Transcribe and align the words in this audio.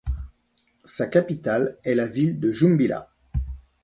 Sa 0.83 1.05
capitale 1.05 1.77
est 1.83 1.93
la 1.93 2.07
ville 2.07 2.39
de 2.39 2.51
Jumbilla. 2.51 3.11